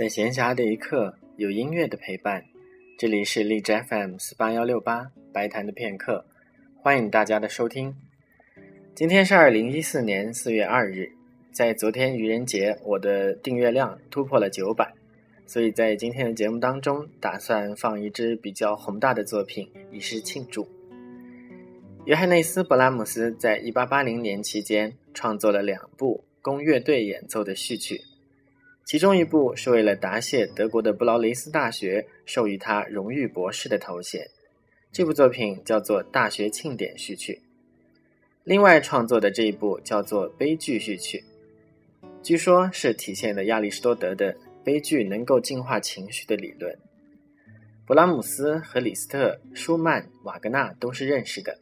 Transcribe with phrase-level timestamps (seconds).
[0.00, 2.42] 在闲暇的一刻，有音乐的陪伴。
[2.96, 6.24] 这里是荔枝 FM 四八幺六八白谈的片刻，
[6.74, 7.94] 欢迎大家的收听。
[8.94, 11.12] 今天是二零一四年四月二日，
[11.52, 14.90] 在昨天愚人节，我的订阅量突破了九百，
[15.44, 20.66] 所以在今天的节目当中，打算放一支比较宏大的作品，以示庆祝。
[22.06, 28.00] 约翰内斯·勃拉姆斯在一八八零年期间创作了两部供乐队演奏的序曲。
[28.84, 34.28] 其中一部是为了答谢德国的布劳雷斯大学授予他荣誉博士的头衔，
[34.90, 37.34] 这部作品叫做《大学庆典序曲》。
[38.42, 41.22] 另外创作的这一部叫做《悲剧序曲》，
[42.20, 46.76] 据说是体现了亚里士多德的悲剧能够净化情绪的理论。
[47.86, 51.58] 勃拉姆斯和李斯特、舒曼、瓦格纳都是认识的，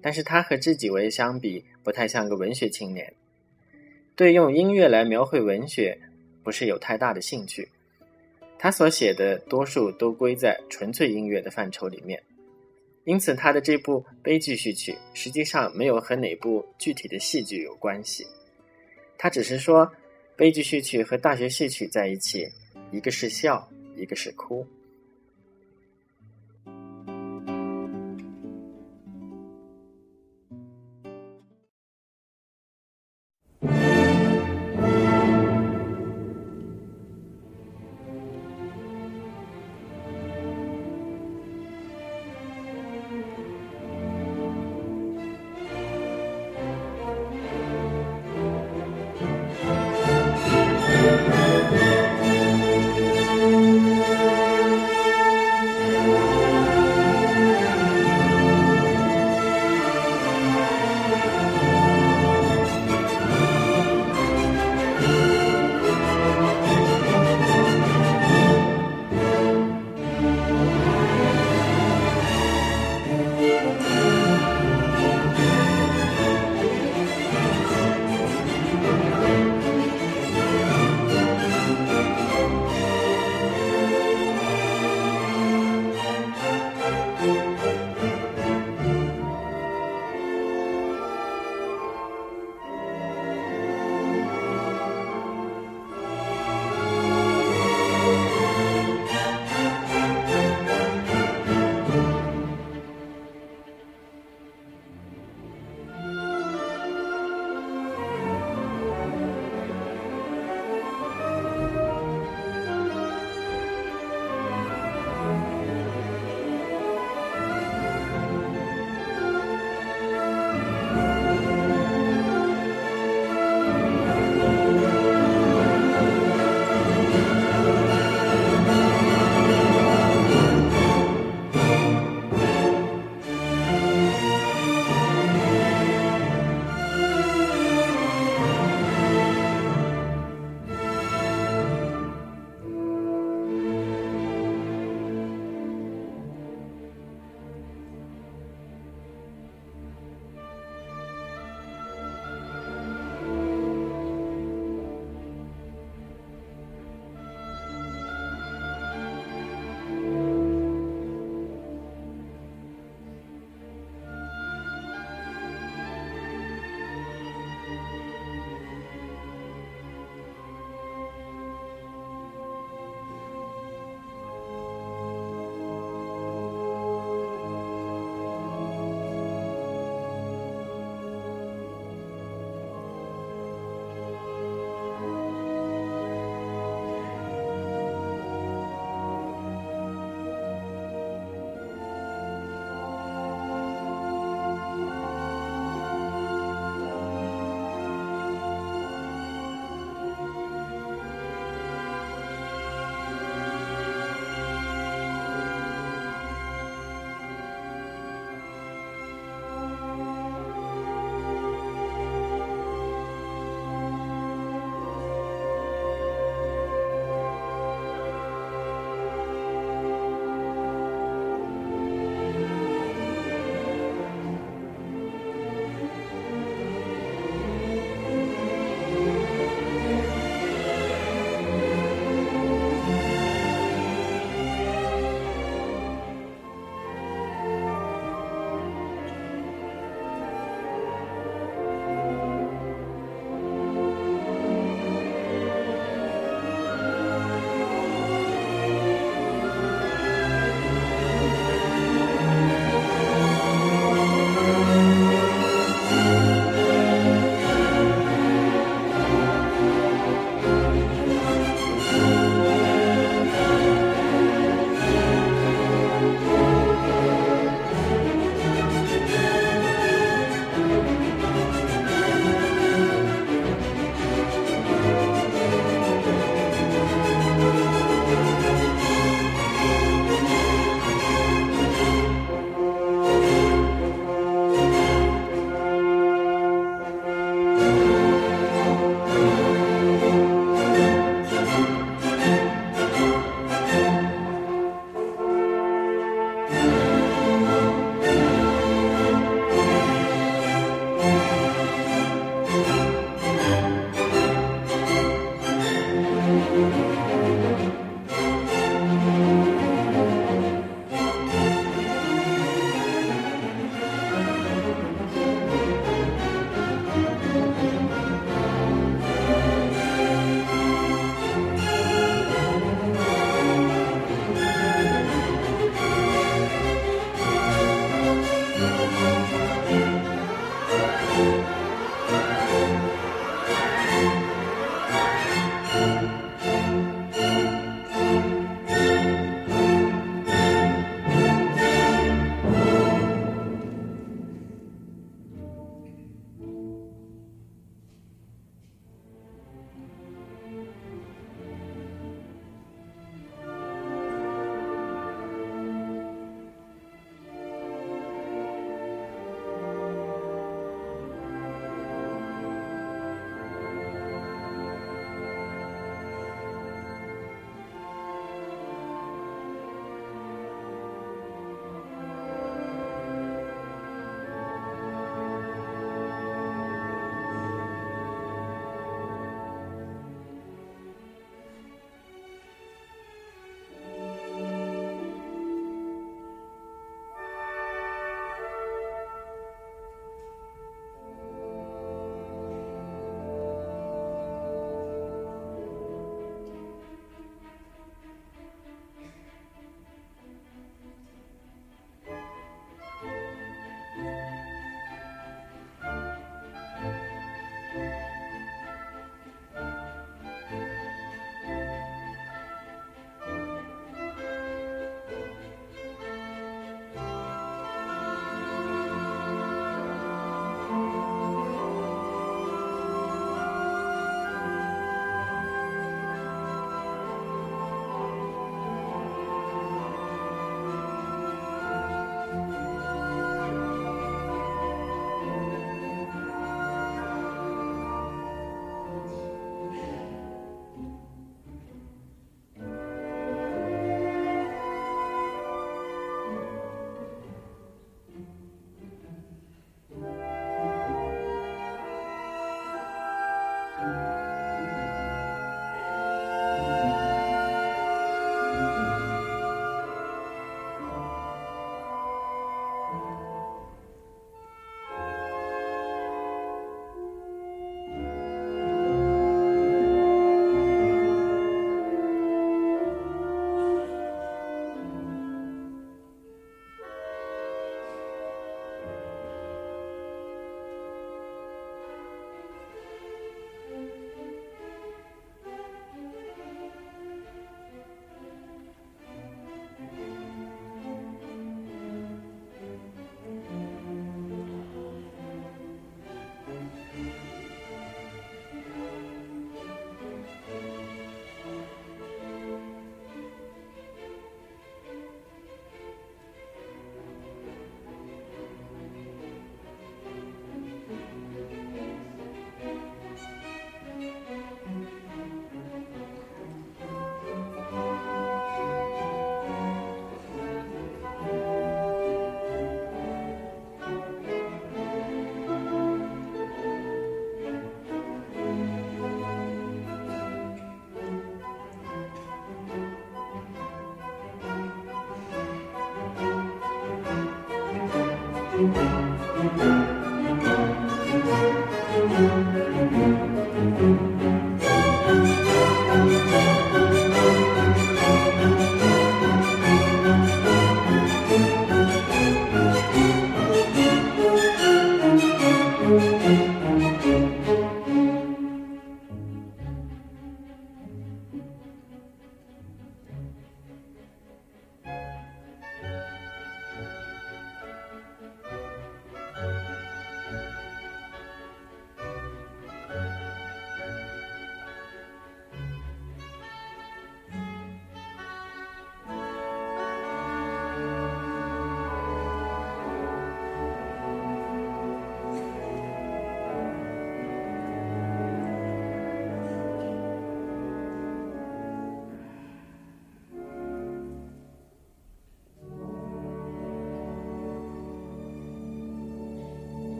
[0.00, 3.14] 但是他和这几位相比，不太像个文学青年，
[4.14, 5.98] 对用音乐来描绘文学。
[6.42, 7.68] 不是有太大的兴趣，
[8.58, 12.22] 他所写的多数都归在纯粹音乐的范畴里面，
[13.04, 18.26] 因此他的这部悲剧序曲实际上没有和哪部具体的戏剧有关系，
[19.18, 19.90] 他只是说
[20.36, 22.48] 悲剧序曲和大学序曲在一起，
[22.90, 24.66] 一个是笑，一个是哭。